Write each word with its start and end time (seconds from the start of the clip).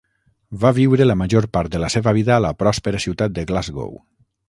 Va 0.63 0.71
viure 0.77 1.07
la 1.09 1.17
major 1.19 1.47
part 1.57 1.73
de 1.75 1.83
la 1.85 1.91
seva 1.97 2.17
vida 2.21 2.35
a 2.37 2.41
la 2.49 2.55
pròspera 2.65 3.07
ciutat 3.09 3.39
de 3.41 3.49
Glasgow. 3.53 3.99